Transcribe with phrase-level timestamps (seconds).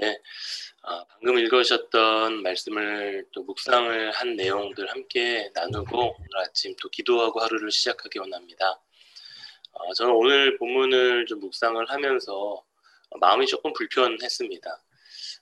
[0.00, 0.20] 네.
[0.82, 7.70] 아, 방금 읽으셨던 말씀을 또 묵상을 한 내용들 함께 나누고 오늘 아침 또 기도하고 하루를
[7.70, 8.78] 시작하기 원합니다.
[9.72, 12.62] 어, 저는 오늘 본문을 좀 묵상을 하면서
[13.20, 14.82] 마음이 조금 불편했습니다.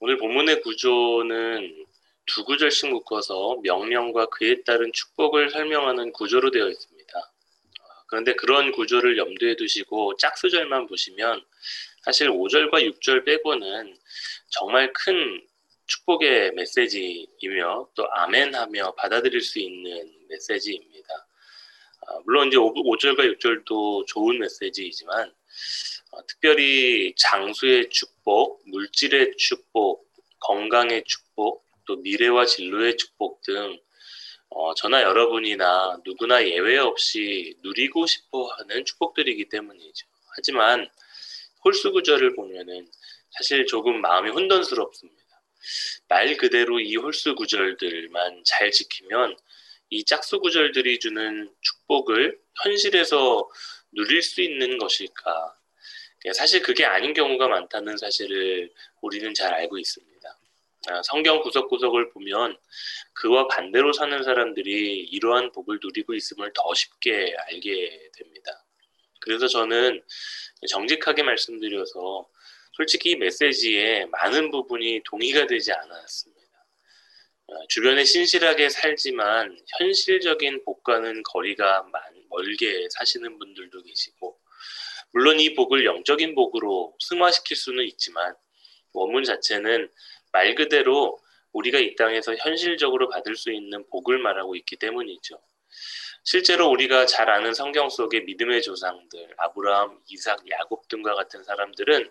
[0.00, 1.86] 오늘 본문의 구조는
[2.24, 7.18] 두 구절씩 묶어서 명령과 그에 따른 축복을 설명하는 구조로 되어 있습니다.
[7.18, 11.44] 어, 그런데 그런 구조를 염두에 두시고 짝수절만 보시면
[12.08, 13.94] 사실 5절과 6절 빼고는
[14.48, 15.46] 정말 큰
[15.86, 21.26] 축복의 메시지이며 또 아멘하며 받아들일 수 있는 메시지입니다.
[22.06, 25.30] 아, 물론 이제 5절과 6절도 좋은 메시지이지만
[26.12, 33.78] 어, 특별히 장수의 축복, 물질의 축복, 건강의 축복, 또 미래와 진로의 축복 등
[34.48, 40.06] 어, 저나 여러분이나 누구나 예외 없이 누리고 싶어 하는 축복들이기 때문이죠.
[40.34, 40.88] 하지만
[41.68, 42.90] 홀수 구절을 보면은
[43.30, 45.42] 사실 조금 마음이 혼돈스럽습니다.
[46.08, 49.36] 말 그대로 이 홀수 구절들만 잘 지키면
[49.90, 53.50] 이 짝수 구절들이 주는 축복을 현실에서
[53.92, 55.56] 누릴 수 있는 것일까?
[56.32, 58.72] 사실 그게 아닌 경우가 많다는 사실을
[59.02, 60.38] 우리는 잘 알고 있습니다.
[60.88, 62.56] 아, 성경 구석구석을 보면
[63.12, 68.64] 그와 반대로 사는 사람들이 이러한 복을 누리고 있음을 더 쉽게 알게 됩니다.
[69.20, 70.02] 그래서 저는
[70.68, 72.28] 정직하게 말씀드려서
[72.72, 76.38] 솔직히 이 메시지에 많은 부분이 동의가 되지 않았습니다.
[77.48, 81.86] 어, 주변에 신실하게 살지만 현실적인 복과는 거리가
[82.28, 84.38] 멀게 사시는 분들도 계시고
[85.12, 88.34] 물론 이 복을 영적인 복으로 승화시킬 수는 있지만
[88.92, 89.90] 원문 자체는
[90.32, 91.18] 말 그대로
[91.52, 95.40] 우리가 이 땅에서 현실적으로 받을 수 있는 복을 말하고 있기 때문이죠.
[96.24, 102.10] 실제로 우리가 잘 아는 성경 속의 믿음의 조상들, 아브라함, 이삭, 야곱 등과 같은 사람들은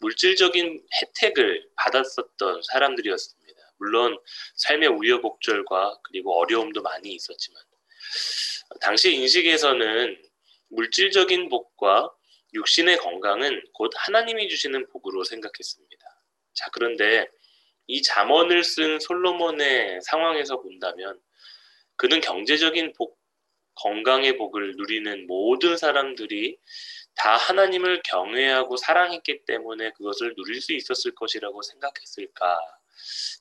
[0.00, 3.72] 물질적인 혜택을 받았었던 사람들이었습니다.
[3.78, 4.18] 물론
[4.56, 7.62] 삶의 우여곡절과 그리고 어려움도 많이 있었지만
[8.80, 10.22] 당시 인식에서는
[10.68, 12.12] 물질적인 복과
[12.54, 16.22] 육신의 건강은 곧 하나님이 주시는 복으로 생각했습니다.
[16.54, 17.28] 자, 그런데
[17.86, 21.20] 이 잠언을 쓴 솔로몬의 상황에서 본다면
[21.96, 23.18] 그는 경제적인 복,
[23.76, 26.58] 건강의 복을 누리는 모든 사람들이
[27.14, 32.58] 다 하나님을 경외하고 사랑했기 때문에 그것을 누릴 수 있었을 것이라고 생각했을까?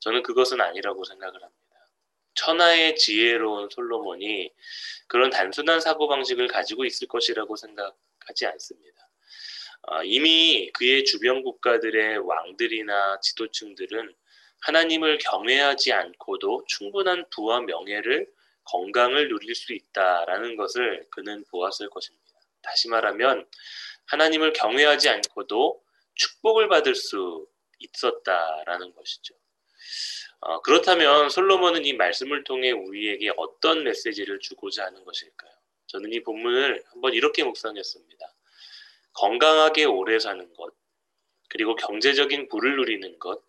[0.00, 1.54] 저는 그것은 아니라고 생각을 합니다.
[2.34, 4.52] 천하의 지혜로운 솔로몬이
[5.06, 9.08] 그런 단순한 사고방식을 가지고 있을 것이라고 생각하지 않습니다.
[9.86, 14.14] 아, 이미 그의 주변 국가들의 왕들이나 지도층들은
[14.62, 18.26] 하나님을 경외하지 않고도 충분한 부와 명예를
[18.64, 22.24] 건강을 누릴 수 있다라는 것을 그는 보았을 것입니다.
[22.62, 23.46] 다시 말하면
[24.06, 25.82] 하나님을 경외하지 않고도
[26.14, 27.46] 축복을 받을 수
[27.78, 29.34] 있었다라는 것이죠.
[30.40, 35.52] 어, 그렇다면 솔로몬은 이 말씀을 통해 우리에게 어떤 메시지를 주고자 하는 것일까요?
[35.86, 38.34] 저는 이 본문을 한번 이렇게 묵상했습니다.
[39.14, 40.74] 건강하게 오래 사는 것,
[41.48, 43.42] 그리고 경제적인 부를 누리는 것,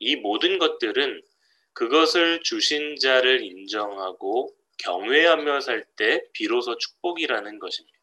[0.00, 1.22] 이 모든 것들은
[1.78, 7.98] 그것을 주신 자를 인정하고 경외하며 살 때 비로소 축복이라는 것입니다.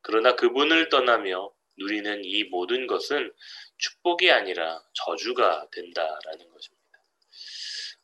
[0.00, 3.32] 그러나 그분을 떠나며 누리는 이 모든 것은
[3.76, 6.98] 축복이 아니라 저주가 된다라는 것입니다.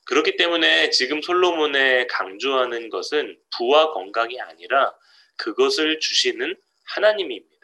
[0.04, 4.94] 그렇기 때문에 지금 솔로몬에 강조하는 것은 부와 건강이 아니라
[5.36, 7.54] 그것을 주시는 하나님입니다.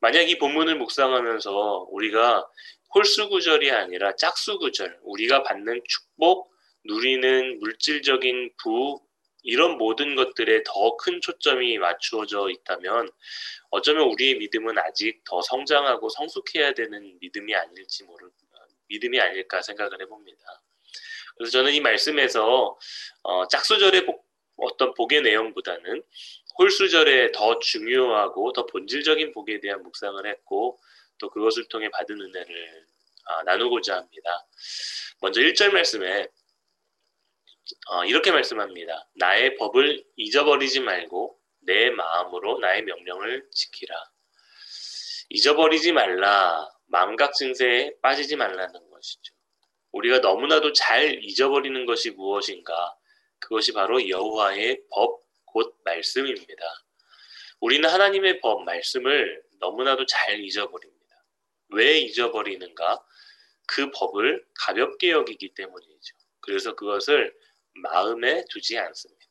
[0.00, 2.48] 만약 이 본문을 묵상하면서 우리가
[2.94, 6.52] 홀수 구절이 아니라 짝수 구절, 우리가 받는 축복,
[6.84, 9.00] 누리는 물질적인 부,
[9.42, 13.10] 이런 모든 것들에 더 큰 초점이 맞추어져 있다면
[13.70, 18.30] 어쩌면 우리의 믿음은 아직 더 성장하고 성숙해야 되는 믿음이 아닐지 모를
[18.88, 20.62] 믿음이 아닐까 생각을 해봅니다.
[21.36, 22.78] 그래서 저는 이 말씀에서
[23.22, 24.24] 어, 짝수절의 복,
[24.56, 26.02] 어떤 복의 내용보다는
[26.58, 30.78] 홀수절의 더 중요하고 더 본질적인 복에 대한 묵상을 했고
[31.24, 32.86] 또 그것을 통해 받은 은혜를
[33.24, 34.46] 아, 나누고자 합니다.
[35.22, 36.28] 먼저 1절 말씀에
[37.88, 39.08] 어, 이렇게 말씀합니다.
[39.14, 43.94] 나의 법을 잊어버리지 말고 내 마음으로 나의 명령을 지키라.
[45.30, 46.68] 잊어버리지 말라.
[46.88, 49.34] 망각 증세에 빠지지 말라는 것이죠.
[49.92, 52.94] 우리가 너무나도 잘 잊어버리는 것이 무엇인가?
[53.38, 56.64] 그것이 바로 여호와의 법, 곧 말씀입니다.
[57.60, 60.93] 우리는 하나님의 법, 말씀을 너무나도 잘 잊어버립니다.
[61.70, 63.04] 왜 잊어버리는가?
[63.66, 66.16] 그 법을 가볍게 여기기 때문이죠.
[66.40, 67.34] 그래서 그것을
[67.74, 69.24] 마음에 두지 않습니다.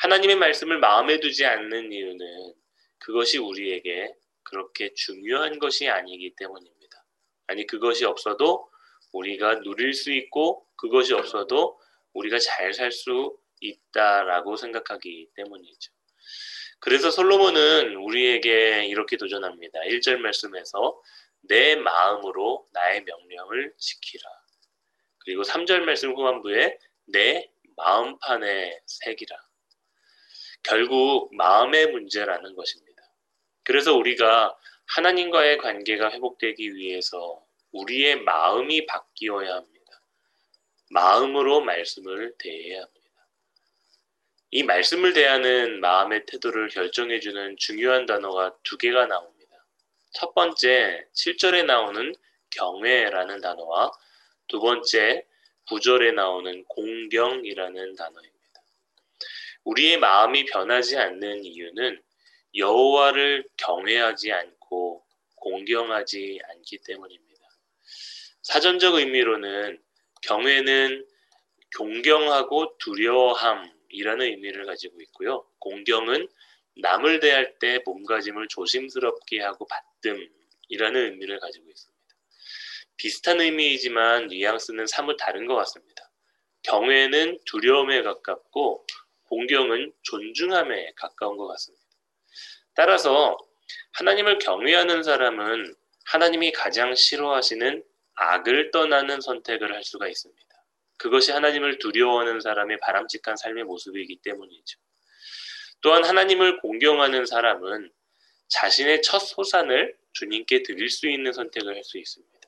[0.00, 2.54] 하나님의 말씀을 마음에 두지 않는 이유는
[2.98, 7.04] 그것이 우리에게 그렇게 중요한 것이 아니기 때문입니다.
[7.46, 8.70] 아니 그것이 없어도
[9.12, 11.80] 우리가 누릴 수 있고 그것이 없어도
[12.14, 15.92] 우리가 잘 살 수 있다라고 생각하기 때문이죠.
[16.78, 19.80] 그래서 솔로몬은 우리에게 이렇게 도전합니다.
[19.80, 21.00] 1절 말씀에서
[21.42, 24.28] 내 마음으로 나의 명령을 지키라.
[25.18, 29.36] 그리고 3절 말씀 후반부에 내 마음판에 새기라.
[30.62, 33.02] 결국 마음의 문제라는 것입니다.
[33.64, 34.56] 그래서 우리가
[34.86, 40.02] 하나님과의 관계가 회복되기 위해서 우리의 마음이 바뀌어야 합니다.
[40.90, 43.00] 마음으로 말씀을 대해야 합니다.
[44.50, 49.39] 이 말씀을 대하는 마음의 태도를 결정해주는 중요한 단어가 두 개가 나옵니다.
[50.12, 52.14] 첫 번째, 7절에 나오는
[52.50, 53.92] 경외라는 단어와
[54.48, 55.24] 두 번째,
[55.68, 58.62] 9절에 나오는 공경이라는 단어입니다.
[59.64, 62.02] 우리의 마음이 변하지 않는 이유는
[62.56, 65.04] 여호와를 경외하지 않고
[65.36, 67.46] 공경하지 않기 때문입니다.
[68.42, 69.80] 사전적 의미로는
[70.22, 71.06] 경외는
[71.70, 75.46] 존경하고 두려워함이라는 의미를 가지고 있고요.
[75.60, 76.28] 공경은
[76.78, 82.00] 남을 대할 때 몸가짐을 조심스럽게 하고 받 듦이라는 의미를 가지고 있습니다.
[82.96, 86.10] 비슷한 의미이지만 뉘앙스는 사뭇 다른 것 같습니다.
[86.62, 88.86] 경외는 두려움에 가깝고
[89.24, 91.84] 공경은 존중함에 가까운 것 같습니다.
[92.74, 93.38] 따라서
[93.92, 95.74] 하나님을 경외하는 사람은
[96.04, 100.40] 하나님이 가장 싫어하시는 악을 떠나는 선택을 할 수가 있습니다.
[100.98, 104.78] 그것이 하나님을 두려워하는 사람의 바람직한 삶의 모습이기 때문이죠.
[105.80, 107.90] 또한 하나님을 공경하는 사람은
[108.50, 112.40] 자신의 첫 소산을 주님께 드릴 수 있는 선택을 할 수 있습니다.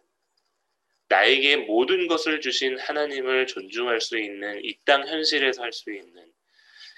[1.09, 6.33] 나에게 모든 것을 주신 하나님을 존중할 수 있는 이 땅 현실에서 할 수 있는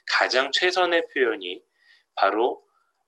[0.06, 1.62] 가장 최선의 표현이
[2.14, 2.64] 바로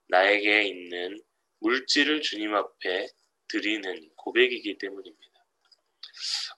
[0.09, 1.21] 나에게 있는
[1.61, 3.09] 물질을 주님 앞에
[3.49, 5.45] 드리는 고백이기 때문입니다.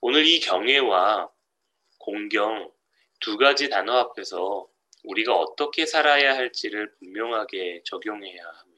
[0.00, 1.30] 오늘 이 경애와
[1.98, 2.72] 공경
[3.20, 4.68] 두 가지 단어 앞에서
[5.04, 8.77] 우리가 어떻게 살아야 할지를 분명하게 적용해야 합니다.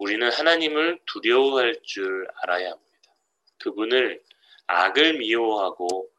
[0.00, 3.12] 우리는 하나님을 두려워할 줄 알아야 합니다.
[3.58, 4.22] 그분을
[4.66, 6.10] 악을 미워하고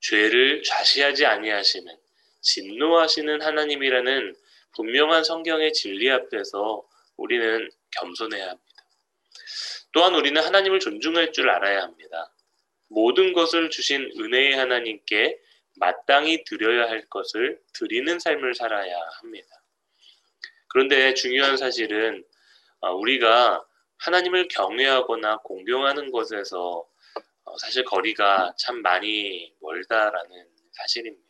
[0.00, 1.96] 죄를 좌시하지 아니하시는
[2.42, 4.36] 진노하시는 하나님이라는
[4.76, 6.86] 분명한 성경의 진리 앞에서
[7.16, 8.84] 우리는 겸손해야 합니다.
[9.92, 12.34] 또한 우리는 하나님을 존중할 줄 알아야 합니다.
[12.88, 15.40] 모든 것을 주신 은혜의 하나님께
[15.76, 19.62] 마땅히 드려야 할 것을 드리는 삶을 살아야 합니다.
[20.68, 22.31] 그런데 중요한 사실은 어,
[22.90, 23.64] 우리가
[23.98, 26.84] 하나님을 경외하거나 공경하는 것에서
[27.44, 31.22] 어, 사실 거리가 참 많이 멀다라는 사실입니다.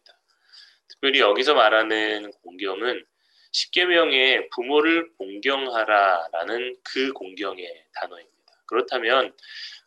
[0.89, 3.05] 특별히 여기서 말하는 공경은
[3.53, 8.53] 십계명의 부모를 공경하라라는 그 공경의 단어입니다.
[8.67, 9.35] 그렇다면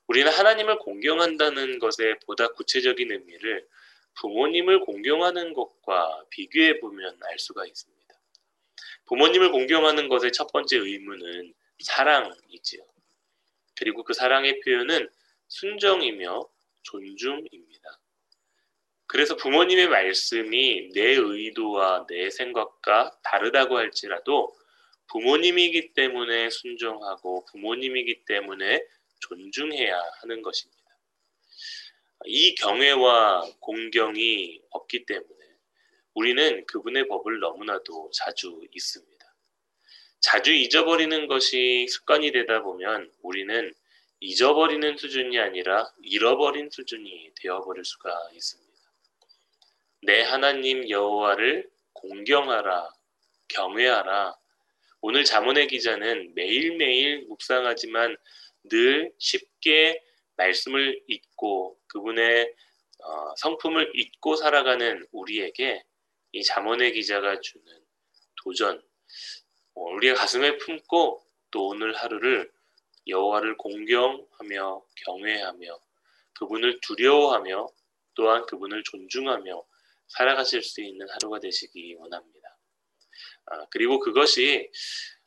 [0.08, 3.68] 우리는 하나님을 공경한다는 것의 보다 구체적인 의미를
[4.22, 7.94] 부모님을 공경하는 것과 비교해 보면 알 수가 있습니다.
[9.06, 12.86] 부모님을 공경하는 것의 첫 번째 의무는 사랑이지요.
[13.78, 15.10] 그리고 그 사랑의 표현은
[15.48, 16.48] 순정이며
[16.84, 18.00] 존중입니다.
[19.07, 24.56] 그래서 부모님의 말씀이 내 의도와 내 생각과 다르다고 할지라도
[25.07, 28.84] 부모님이기 때문에 순종하고 부모님이기 때문에
[29.19, 30.81] 존중해야 하는 것입니다.
[32.26, 35.34] 이 경외와 공경이 없기 때문에
[36.16, 39.36] 우리는 그분의 법을 너무나도 자주 잊습니다.
[40.22, 43.74] 자주 잊어버리는 것이 습관이 되다 보면 우리는
[44.22, 48.66] 잊어버리는 수준이 아니라 잃어버린 수준이 되어버릴 수가 있습니다.
[50.04, 52.90] 내 하나님 여호와를 공경하라,
[53.50, 54.36] 경외하라.
[55.02, 58.16] 오늘 자문의 기자는 매일매일 묵상하지만
[58.64, 60.02] 늘 쉽게
[60.38, 62.54] 말씀을 잊고 그분의
[63.04, 65.84] 어, 성품을 잊고 살아가는 우리에게
[66.35, 67.65] 이 자문의 기자가 주는
[68.44, 68.83] 도전,
[69.73, 72.51] 어, 우리의 가슴에 품고 또 오늘 하루를
[73.07, 75.80] 여호와를 공경하며 경외하며
[76.37, 77.69] 그분을 두려워하며
[78.15, 79.65] 또한 그분을 존중하며
[80.09, 82.57] 살아가실 수 있는 하루가 되시기 원합니다.
[83.45, 84.69] 아, 그리고 그것이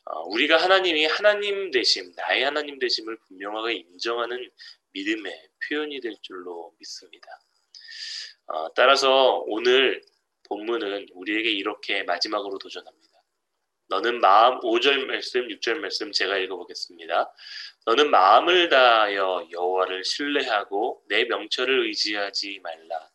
[0.04, 4.50] 어, 우리가 하나님이 하나님 되심, 나의 하나님 되심을 분명하게 인정하는
[4.92, 7.28] 믿음의 표현이 될 줄로 믿습니다.
[8.48, 10.02] 어, 따라서 오늘
[10.48, 13.08] 본문은 우리에게 이렇게 마지막으로 도전합니다.
[13.88, 17.32] 너는 마음 5절 말씀, 6절 말씀 제가 읽어보겠습니다.
[17.86, 23.10] 너는 마음을 다하여 여호와를 신뢰하고 내 명철을 의지하지 말라.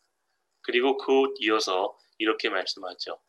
[0.61, 3.19] 그리고 그 이어서 이렇게 말씀하죠.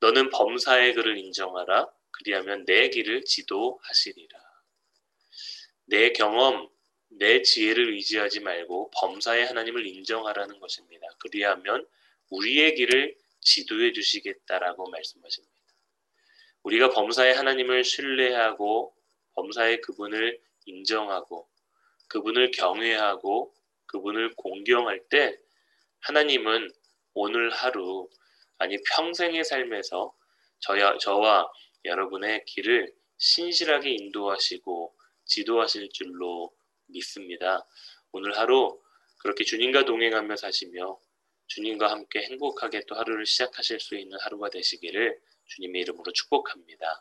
[0.00, 1.88] 너는 범사의 글을 인정하라.
[2.10, 4.38] 그리하면 내 길을 지도하시리라.
[5.86, 6.68] 내 경험,
[7.08, 11.06] 내 지혜를 의지하지 말고 범사의 하나님을 인정하라는 것입니다.
[11.18, 11.86] 그리하면
[12.30, 15.54] 우리의 길을 지도해 주시겠다라고 말씀하십니다.
[16.62, 18.94] 우리가 범사의 하나님을 신뢰하고
[19.34, 21.48] 범사의 그분을 인정하고
[22.08, 23.54] 그분을 경외하고
[23.86, 25.38] 그분을 공경할 때
[26.00, 26.70] 하나님은
[27.14, 28.08] 오늘 하루
[28.58, 30.14] 아니 평생의 삶에서
[30.60, 31.50] 저야, 저와
[31.84, 34.94] 여러분의 길을 신실하게 인도하시고
[35.24, 36.52] 지도하실 줄로
[36.86, 37.66] 믿습니다.
[38.12, 38.80] 오늘 하루
[39.18, 40.98] 그렇게 주님과 동행하며 사시며
[41.50, 46.98] 주님과 함께 행복하게 또 하루를 시작하실 수 있는 하루가 되시기를 주님의 이름으로 축복합니다.